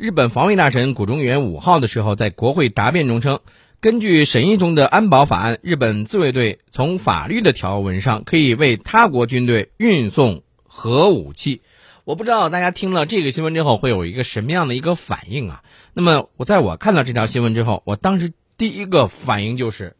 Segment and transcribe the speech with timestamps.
[0.00, 3.40] 日本防卫大臣谷中元五号的时候在国会答辩中称，
[3.82, 11.60] 根据审议中的安保法案，日本自卫队从法律的条文上可以为他国军队运送核武器。
[12.04, 15.62] 我不知道大家听了这个新闻之后会有一个什么样的一个反应啊？
[15.92, 19.96] 那么我在我看到这条新闻之后，我当时第一个反应就是，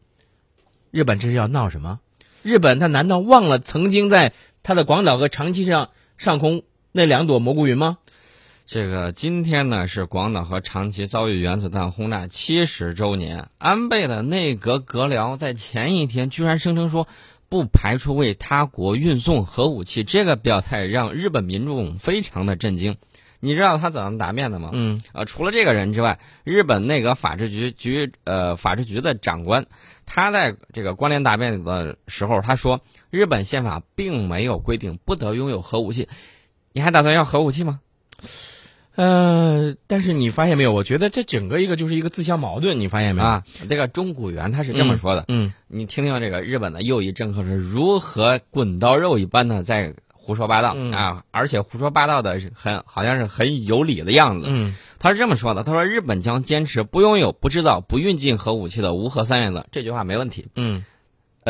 [0.90, 2.00] 日本这是要闹什么？
[2.42, 4.32] 日本他难道忘了曾经在
[4.62, 7.98] 他的广岛和长崎上上空那两朵蘑菇云吗？
[8.70, 17.08] 这个今天呢是广岛和长崎遭遇原子弹轰炸七十周年，安倍的内阁阁僚在前一天居然声称说，
[17.48, 22.96] 不排除为他国运送核武器，这个表态让日本民众非常的震惊。
[23.40, 24.70] 你知道他怎么答辩的吗？
[24.72, 29.66] 嗯，呃，除了这个人之外，日本内阁法制局局呃法制局的长官，
[30.06, 32.80] 他在这个关联答辩的时候，他说，
[33.10, 36.08] 日本宪法并没有规定不得拥有核武器。
[36.72, 37.80] 你还打算要核武器吗？
[38.96, 40.72] 呃，但是你发现没有？
[40.72, 43.28] 我觉得这整个一个就是一个自相矛盾，你发现没有？
[43.28, 54.46] 啊，这个中古元他是这么说的，嗯，你听听这个日本的右翼政客是如何滚刀肉一般的在胡说八道、嗯啊，而且胡说八道的是很好像是很有理的样子。
[54.48, 60.48] 嗯他是这么说的，他说日本将坚持不拥有、不制造、不运进核武器的无核三原则，这句话没问题。
[60.56, 60.84] 嗯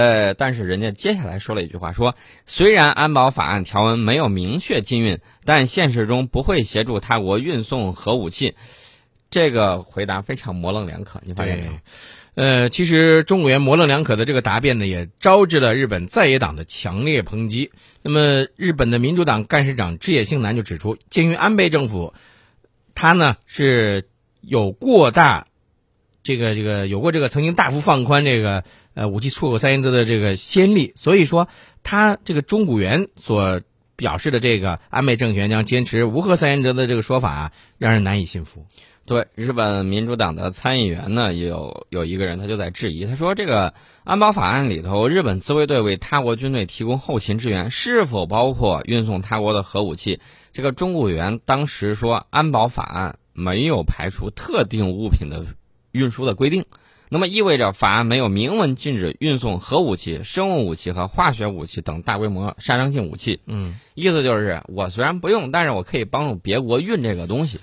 [0.00, 8.54] 呃，但是人家接下来说了一句话，说虽然安保法案条文没有明确禁运，但现实中不会协助他国运送核武器。
[9.28, 11.72] 这个回答非常模棱两可，你发现没有？
[12.34, 17.70] 呃，其实中委员模棱两可的这个答辩呢，也招致了日本在野党的强烈抨击。
[18.02, 22.14] 那么，日本的民主党干事长枝野幸男就指出，鉴于安倍政府，
[22.94, 24.08] 他呢是
[24.40, 25.46] 有过大，
[26.22, 31.48] 这个这个有过这个曾经大幅放宽这个呃武器出口三原则的这个先例，所以说
[31.82, 33.60] 他这个中古元所
[33.96, 38.66] 表示的这个安倍政权将坚持无核三原则的这个说法啊，让人难以信服。
[39.06, 50.20] 对，日本民主党的参议员呢，也有有一个人他就在质疑，他说这个安保法案里头，日本自卫队为他国军队提供后勤支援，是否包括运送他国的核武器？
[50.52, 55.44] 这个中国员当时说，安保法案没有排除特定物品的
[55.92, 56.64] 运输的规定，
[57.08, 63.40] 那么意味着法案没有明文禁止运送核武器、生物武器和化学武器等大规模杀伤性武器。
[63.46, 67.58] 嗯，意思就是我虽然不用，但是我可以帮助别国运这个东西。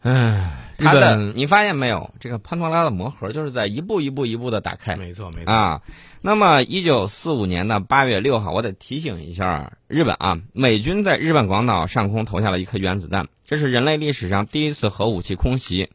[0.00, 2.14] 唉，日它的本你发现没有？
[2.20, 5.82] 这个潘多拉的魔盒就是在一步一步一步的打开没错没错啊。
[6.22, 15.90] 那么，一九四五年的八月六号，我得提醒一下日本啊，美军在日本广岛上空投下了一颗原子弹，这是人类历史上第一次核武器空袭，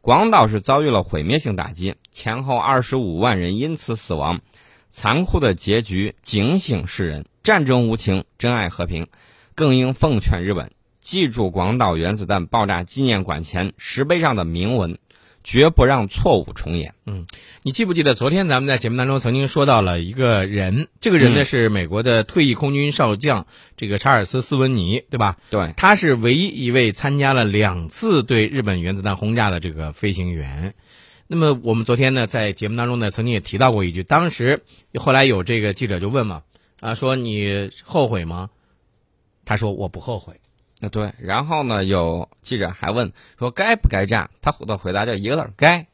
[0.00, 4.40] 广岛是遭遇了毁灭性打击，前后二十五万人因此死亡，
[4.88, 9.08] 残酷的结局警醒世人：战争无情，珍爱和平，
[9.54, 10.70] 更应奉劝日本。
[11.00, 14.98] 记住广岛原子弹爆炸纪念馆前石碑上的铭文，
[15.48, 16.94] 绝不让错误重演。
[17.06, 17.26] 嗯
[17.62, 25.38] 你记不记得昨天咱们在节目当中曾经说到了一个人，这个人呢嗯是美国的退役空军少将，这个查尔斯·斯文尼，对吧？
[25.48, 30.74] 对，他是唯一一位参加了两次对日本原子弹轰炸的这个飞行员。
[31.26, 34.64] 那么我们昨天呢在节目当中呢曾经也提到过一句，当时
[34.96, 36.42] 后来有这个记者就问嘛，
[36.80, 38.50] 啊说你后悔吗？
[39.46, 40.40] 他说我不后悔。
[40.80, 41.12] 啊对。
[41.18, 45.86] 然后呢，有记者还问说该不该炸，他的回答就一个字儿该。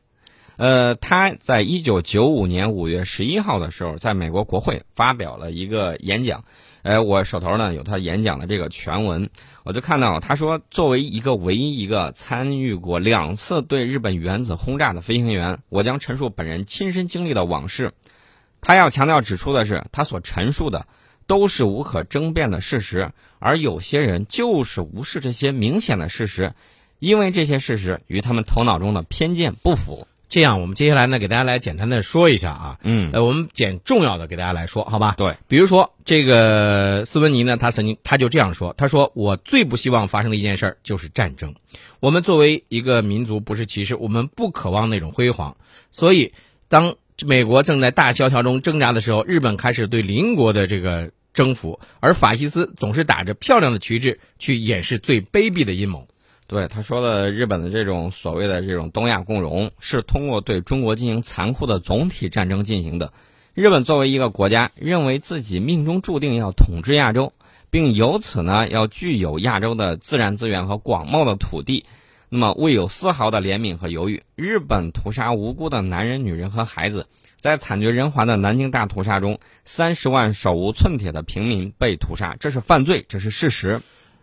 [0.56, 6.44] 呃，他在一九九五年五月十一号的时候，在美国国会发表了一个演讲。
[6.82, 9.30] 呃，我手头呢有他演讲的这个全文，
[9.64, 17.92] 我就看到他说，作为一个唯一一个参与过两次对日本原子轰炸的飞行员，我将陈述本人亲身经历的往事。
[18.60, 20.86] 他要强调指出的是，他所陈述的
[21.26, 26.54] 都是无可争辩的事实，而有些人就是无视这些明显的事实，
[26.98, 30.06] 因为这些事实与他们头脑中的偏见不符。
[30.26, 35.14] 这样，我们接下来呢给大家来简单的说一下啊，嗯，呃，我们捡重要的给大家来说，好吧？
[35.16, 41.54] 对，比如说这个斯文尼呢，他曾经他就这样说，他说我最不希望发生的一件事儿就是战争。
[42.00, 45.56] 我们作为一个民族不是骑士，我们不渴望那种辉煌。
[45.92, 46.32] 所以，
[46.68, 56.08] 当美国正在大萧条中挣扎的时候，日本开始对邻国的这个征服，而法西斯总是打着漂亮的旗帜去掩饰最卑鄙的阴谋。
[56.46, 63.12] 对，他说的日本的这种所谓的这种东亚共荣，是通过对中国进行残酷的总体战争进行的。
[63.54, 67.32] 日本作为一个国家，认为自己命中注定要统治亚洲，
[67.70, 71.86] 并由此呢要具有亚洲的自然资源和广袤的土地，
[72.28, 74.22] 那么未有丝毫的怜悯和犹豫。
[74.36, 77.06] 日本屠杀无辜的男人、女人和孩子，
[77.40, 83.82] 在惨绝人寰的南京大屠杀中，三十万手无寸铁的平民被屠杀，这是犯罪，这是事实。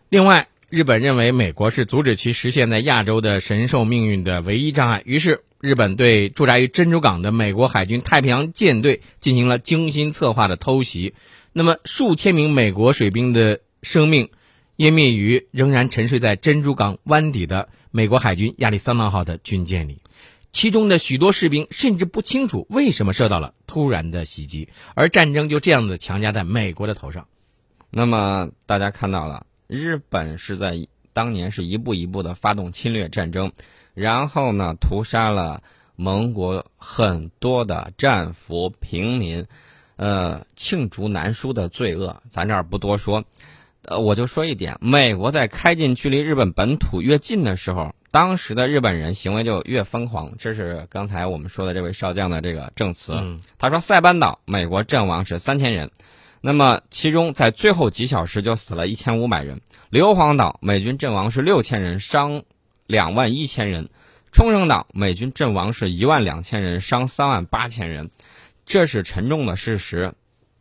[0.09, 11.13] 另外，日本认为美国是阻止其实现在亚洲的神兽命运的唯一障碍，于是日本对驻扎于珍珠港的美国海军太平洋舰队进行了精心策划的偷袭。
[11.53, 14.30] 那么，数千名美国水兵的生命
[14.77, 20.01] 湮灭于仍然沉睡在珍珠港湾底的美国海军亚利桑那号的军舰里。
[20.51, 27.27] 其中的许多士兵甚至不清楚为什么受到了突然的袭击，而战争就这样子强加在美国的头上。
[27.89, 33.53] 那么大家看到了，日本是在当年是一步一步的发动侵略战争，
[33.93, 35.63] 然后呢屠杀了
[35.95, 39.45] 盟国很多的战俘平民，
[39.95, 43.23] 呃罄竹难书的罪恶，咱这儿不多说。
[43.83, 47.94] 呃，我就说一点，美国在开进距离日本本土越近的时候。
[48.13, 53.13] 当时的日本人行为就越疯狂，这是刚才我们说的这位少将的这个证词。
[53.57, 55.92] 他说，塞班岛美国阵亡是三千人，
[56.42, 62.44] 那么其中在最后几小时就死了一千五百人；硫磺岛美军阵亡是六千人，伤
[62.86, 63.86] 两万一千人；
[64.34, 68.12] 冲绳岛美军阵亡是一万两千人，伤三万八千人。
[68.66, 70.12] 这是沉重的事实，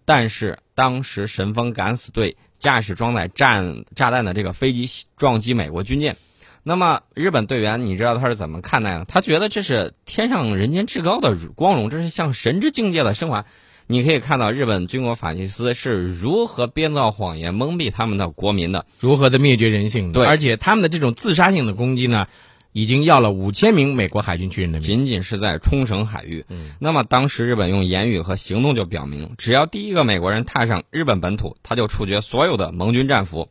[0.04, 6.16] 但是当时神风敢死队驾驶装载战炸弹的这个飞机撞击美国军舰。
[6.62, 9.06] 那么日本队员，你知道他是怎么看待的？
[9.06, 13.46] 他觉得这是天上人间至高的光荣，这是向神之境界的升华。
[13.86, 20.12] 你可以看到日本军国法西斯是如何编造谎言蒙蔽他们的国民的，如何的灭绝人性。
[20.12, 22.26] 对，而且他们的这种自杀性的攻击呢，
[22.72, 24.86] 已经要了五千名美国海军军人的命。
[24.86, 26.44] 仅仅是在冲绳海域。
[26.48, 26.70] 嗯。
[26.78, 33.48] 那么当时日本用言语和行动就表明，只要第一个美国人踏上日本本土，他就处决所有的盟军战俘。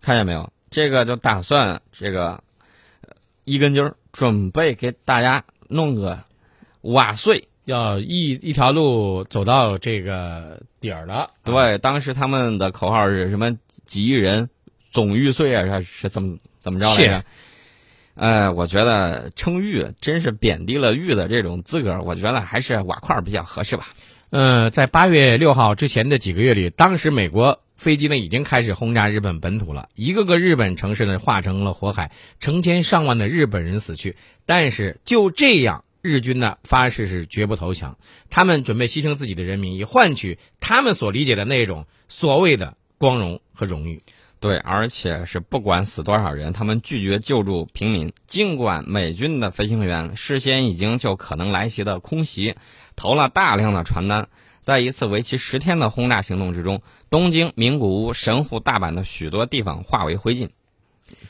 [0.00, 0.52] 看见没有？
[0.70, 2.42] 这个就打算这个。
[3.48, 6.18] 一根筋儿，准备给大家弄个
[6.80, 11.30] 瓦碎，要一一条路走到这个底儿了。
[11.44, 13.56] 对，当时他们的口号是什么？
[13.84, 14.50] 几亿人
[14.90, 17.24] 总玉碎啊，是是怎么怎么着来着？
[18.16, 22.00] 呃，我觉得称玉真是贬低了玉的这种资格。
[22.02, 23.86] 我觉得还是瓦块比较合适吧。
[24.30, 27.60] 嗯，在八月六号之前的几个月里，当时美国。
[27.76, 32.10] 飞机呢已经开始轰炸日本本土了，一个个日本城市呢化成了火海，
[32.40, 34.16] 成千上万的日本人死去。
[34.46, 37.98] 但是就这样，日军呢发誓是绝不投降，
[38.30, 44.00] 他们准备牺牲自己的人民，以换取他们所理解的那种所谓的光荣和荣誉。
[44.38, 48.12] 对，而且是不管死多少人，他们拒绝救助平民。
[48.26, 52.54] 尽管美军的飞行员事先已经就可能来袭的空袭
[52.96, 54.28] 投了大量的传单。
[54.60, 60.50] 在一次为期十天的轰炸行动之中，东京、名古屋、神户、大阪的许多地方化为灰烬，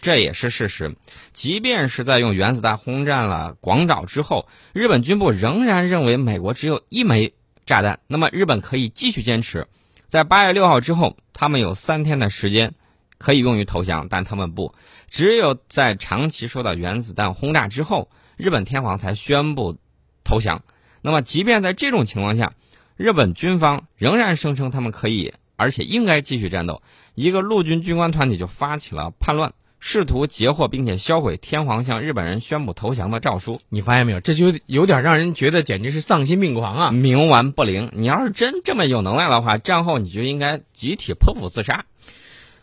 [0.00, 0.96] 这也是事实。
[1.32, 7.34] 即便是在用原子弹轰炸了广岛之后，日本军部仍然认为美国只有一枚
[7.66, 9.68] 炸弹，那么日本可以继续坚持。
[10.08, 12.74] 在八月六号之后，他们有三天的时间
[13.18, 14.74] 可以用于投降，但他们不，
[15.08, 19.76] 只有在长期受到原子弹轰炸之后，日本天皇才宣布
[20.24, 20.62] 投降。
[21.00, 22.52] 那么，即便在这种情况下，
[22.96, 26.82] 日本军方仍然声称他们可以，而且应该继续战斗。
[27.14, 33.60] 一个陆军军官团体就发起了叛乱，试图截获并且销毁天皇向日本人宣布投降的诏书。
[33.68, 34.20] 你发现没有？
[34.20, 36.90] 这就有点让人觉得简直是丧心病狂啊！
[36.90, 37.90] 冥顽不灵。
[37.94, 41.86] 你要是真这么有能耐的话，战后你就应该集体剖腹自杀。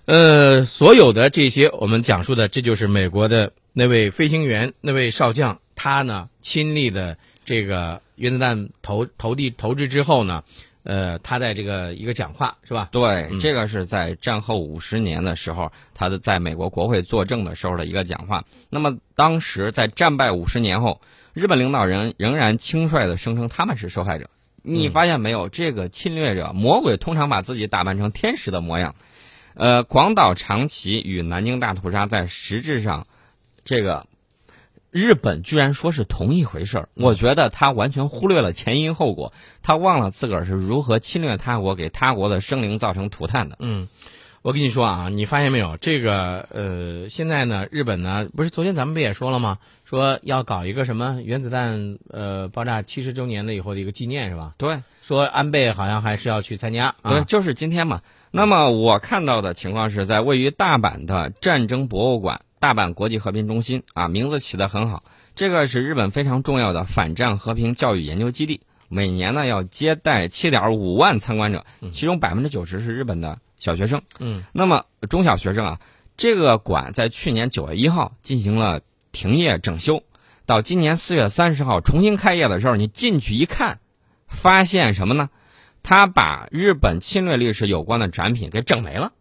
[0.06, 8.02] 呃，所有的这些我们讲述的，这就是美国的那位飞行员、那位少将，他呢亲历的这个。
[8.16, 10.44] 原子弹投投递投掷之后呢，
[10.84, 12.90] 呃，他在这个一个讲话是吧？
[12.92, 18.46] 对，这个是在战后五十年的时候，他的在美国国会作证的时候的一个讲话。
[18.70, 21.02] 那么当时在战败五十年后，
[21.34, 24.30] 日本领导人仍然轻率的声称他们是受害者。
[24.62, 25.50] 你发现没有？
[25.50, 28.94] 这个侵略者魔鬼通常把自己打扮成天使的模样。
[29.56, 33.08] 呃，广岛、长崎与南京大屠杀在实质上，
[33.64, 34.06] 这个。
[34.92, 39.34] 日本居然说是同一回事儿，我觉得他完全忽略了前因后果，
[39.64, 43.56] 他忘了自个儿是如何侵略他国，给他国的生灵造成涂炭的。
[43.60, 43.90] 嗯，
[44.44, 45.78] 我跟你说啊，你发现没有？
[45.78, 49.58] 这个呃，现在呢，日本呢，不是昨天咱们不也说了吗？
[49.84, 54.54] 说要搞一个什么原子弹呃爆炸七十周年的以后的一个纪念是吧？
[54.60, 56.94] 对，说安倍好像还是要去参加。
[57.02, 58.04] 对，就是今天嘛。
[58.36, 62.42] 那么我看到的情况是在位于大阪的战争博物馆。
[62.60, 65.04] 大阪国际和平中心啊，名字起得很好。
[65.36, 74.02] 这个是日本非常重要的反战和平教育研究基地，每年呢要接待七点五万参观者，其中百分之九十是日本的小学生。
[74.18, 75.80] 嗯，那么中小学生啊，
[76.18, 80.02] 这个馆在去年九月一号进行了停业整修，
[80.48, 83.78] 到今年四月三十号重新开业的时候，你进去一看，
[84.28, 85.30] 发现什么呢？
[85.84, 89.14] 他把日本侵略历史有关的展品给整没了。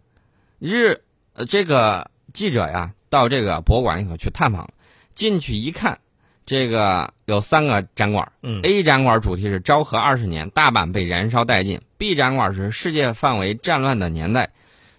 [0.59, 1.03] 日，
[1.35, 2.11] 呃，这个。
[2.33, 4.71] 记者呀到这个博物馆里头去探访，
[5.13, 5.99] 进去一看，
[6.47, 8.33] 这个有三个展馆。
[8.43, 14.49] 嗯 A 展馆主题是昭和二十年，大阪被燃烧殆尽；B 展馆是世界范围战乱的年代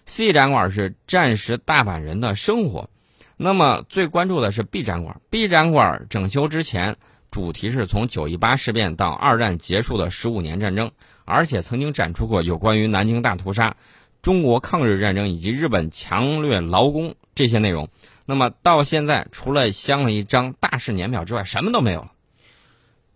[0.06, 2.88] ；C 展馆是战时大阪人的生活。
[3.36, 5.20] 那么最关注的是 B 展馆。
[5.28, 6.94] B 展馆整修之前，
[7.32, 10.92] 主题是从九一八事变到二战结束的十五年战争，
[11.24, 13.76] 而且曾经展出过有关于南京大屠杀、
[14.22, 17.88] 中国抗日战争以及日本强掠劳工这些内容。
[18.26, 22.10] 那么到现在，除了镶了一张大事年表之外，什么都没有了。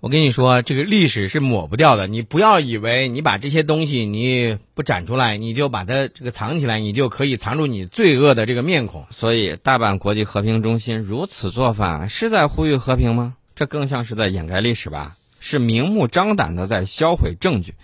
[0.01, 2.07] 我跟你说，这个历史是抹不掉的。
[2.07, 9.07] 你不要以为你把这些东西你不展出来，你就把它这个藏起来，你就可以藏住你罪恶的这个面孔。
[9.11, 13.35] 所以，大阪国际和平中心如此做法，是在呼吁和平吗？
[13.57, 15.17] 这更像是在掩盖历史吧？
[15.41, 17.75] 是明目张胆的在销毁证据。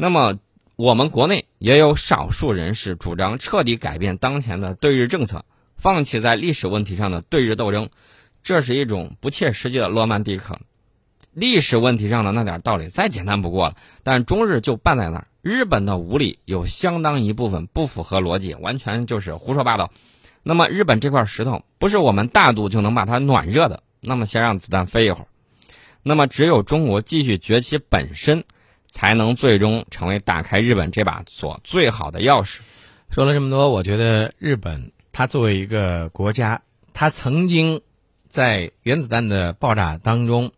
[0.00, 0.38] 那么，
[0.76, 5.44] 我们国内也有少数人士主张彻底改变当前的对日政策，
[5.76, 7.90] 放弃在历史问题上的对日斗争，
[8.42, 10.58] 这是一种不切实际的罗曼蒂克。
[11.34, 15.26] 历史问题上的那点道理再简单不过了，但中日就办在那儿。
[15.42, 19.92] 日本的无理有相当一部分不符合逻辑，完全就是胡说八道。
[20.42, 25.26] 那么日本这块石头不是我们大度就能把它暖热的，那么先让子弹飞一会儿。
[26.02, 28.44] 那么只有中国继续崛起本身，
[28.90, 32.58] 才能最终成为打开日本这把锁最好的钥匙。
[33.10, 37.80] 说了这么多，我觉得日本它作为一个国家，它曾经
[38.28, 40.52] 在原子弹的爆炸当中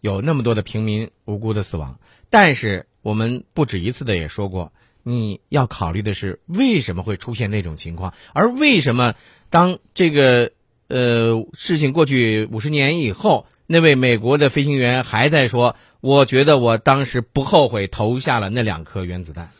[0.00, 9.14] 有那么多的平民无辜的死亡，但是我们不止一次的也说过，你要考虑的是为什么会出现那种情况，而为什么
[9.48, 10.52] 当这个
[10.88, 19.50] 呃事情过去五十年以后，那位美国的飞行员还在说，我觉得我当时不后悔投下了那两颗原子弹。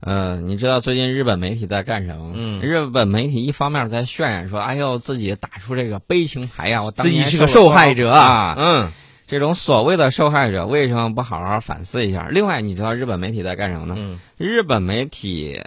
[0.00, 2.34] 呃，你知道最近日本媒体在干什么吗？
[2.34, 8.56] 嗯日本媒体一方面在渲染说，哎呦，自己打出这个悲情牌呀，我当自己是个受害者啊。
[8.58, 8.92] 嗯
[9.26, 12.28] 这种所谓的受害者为什么不好好反思一下？
[12.30, 13.94] 另外，你知道日本媒体在干什么呢？
[13.96, 15.60] 嗯日本媒体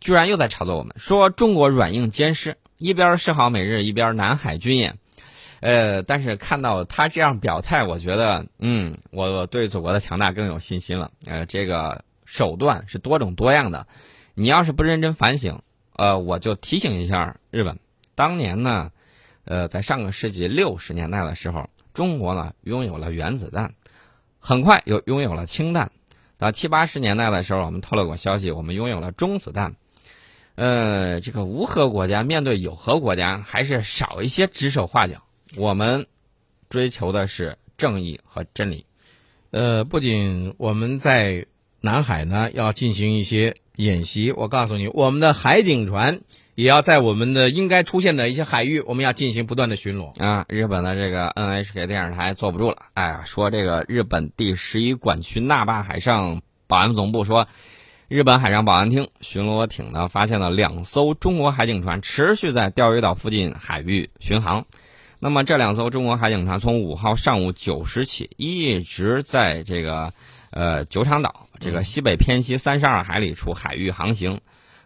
[0.00, 4.98] 居然又在炒作我们，说中国软硬兼施，一边示好美日，一边南海军演。
[5.60, 11.10] 呃，但是看到他这样表态，我觉得，嗯，我对祖国的强大更有信心了。
[11.26, 13.86] 呃，这个手段是多种多样的，
[14.34, 15.62] 你要是不认真反省，
[15.96, 17.78] 呃，我就提醒一下日本，
[18.14, 18.90] 当年呢，
[19.46, 23.72] 呃，在上个世纪六十年代的时候，中国呢拥有了原子弹，
[24.38, 25.90] 很快又拥有了氢弹。
[26.36, 29.76] 到七八十年代的时候，我们透露过消息，我们拥有了中子弹。
[30.56, 35.22] 呃，这个无核国家面对有核国家，还是少一些指手画脚。
[35.56, 36.06] 我们
[36.68, 38.86] 追求的是正义和真理。
[39.50, 41.46] 呃，不仅我们在
[41.80, 46.20] 南海呢要进行一些演习，我告诉你，我们的海警船
[46.54, 50.16] 也要在我们的应该出现的一些海域，我们要进行不断的巡逻。
[50.20, 57.46] 啊，日本的这个 NHK 电视台坐不住了，哎呀，说这个日本第十一管区那霸海上保安总部说，
[58.08, 64.66] 日本海上保安厅巡逻艇呢发现了两艘中国海警船持续在钓鱼岛附近海域巡航。
[65.20, 70.12] 那么这两艘中国海警船从五号上午九时起，一直在这个
[70.50, 74.38] 呃九场岛这个西北偏西三十二海里处海域航行。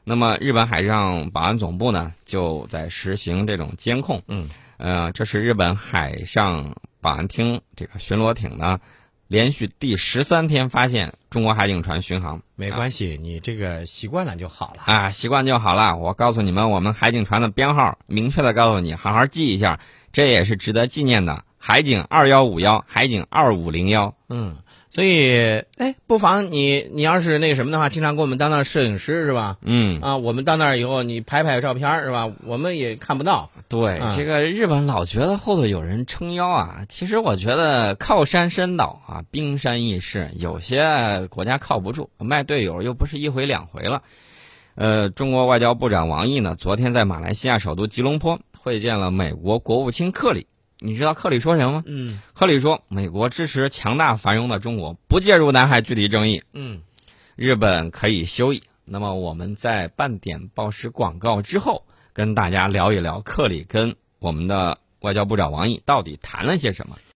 [0.05, 4.23] 那么日本海上保安总部呢，就在实行这种监控。
[4.29, 8.79] 嗯，呃，这是日本海上保安厅这个巡逻艇呢，
[9.29, 12.43] 连续第十三天发现中国海警船巡航。
[12.57, 14.83] 没关系，你这个习惯了就好了。
[14.87, 15.97] 啊，习惯就好了。
[15.97, 19.79] 我告诉你们，我们海警船的编号，明确的告诉你，好好记一下，
[20.13, 21.45] 这也是值得纪念的。
[21.59, 24.15] 海警二幺五幺，海警二五零幺。
[24.29, 24.57] 嗯，
[24.91, 29.57] 所以，哎，不妨你你要是那个什么的话，经常给我们当当摄影师是吧？
[29.63, 32.31] 嗯，啊，我们到那儿以后，你拍拍照片是吧？
[32.47, 33.51] 我们也看不到。
[33.69, 44.03] 对，嗯这个日本老觉得后头有人撑腰啊，其实我觉得靠山山倒啊，冰山易逝，有些国家靠不住，卖队友又不是一回两回了。
[44.75, 50.47] 呃，中国外交部长王毅呢，昨天在马来西亚首都吉隆坡会见了美国国务卿克里。
[50.81, 51.85] 你知道克里说什么吗？
[51.87, 56.83] 嗯克里说，美国支持强大繁荣的中国，不介入南海具体争议，嗯，
[57.37, 58.63] 日本可以休矣。
[58.85, 66.99] 那么我们在半点报时广告之后，跟大家聊一聊克里跟我们的外交部长王毅到底谈了些什么。